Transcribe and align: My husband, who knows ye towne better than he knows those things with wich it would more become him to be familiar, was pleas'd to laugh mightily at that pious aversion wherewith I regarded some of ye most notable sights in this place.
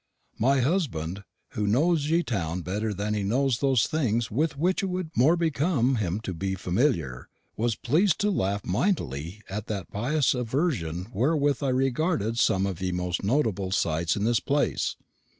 My 0.39 0.61
husband, 0.61 1.21
who 1.49 1.67
knows 1.67 2.09
ye 2.09 2.23
towne 2.23 2.61
better 2.63 2.91
than 2.91 3.13
he 3.13 3.21
knows 3.21 3.59
those 3.59 3.85
things 3.85 4.31
with 4.31 4.57
wich 4.57 4.81
it 4.81 4.87
would 4.87 5.11
more 5.15 5.37
become 5.37 5.97
him 5.97 6.19
to 6.21 6.33
be 6.33 6.55
familiar, 6.55 7.27
was 7.55 7.75
pleas'd 7.75 8.17
to 8.21 8.31
laugh 8.31 8.65
mightily 8.65 9.43
at 9.47 9.67
that 9.67 9.91
pious 9.91 10.33
aversion 10.33 11.05
wherewith 11.13 11.61
I 11.61 11.69
regarded 11.69 12.39
some 12.39 12.65
of 12.65 12.81
ye 12.81 12.91
most 12.91 13.21
notable 13.23 13.69
sights 13.69 14.15
in 14.15 14.23
this 14.23 14.39
place. 14.39 14.95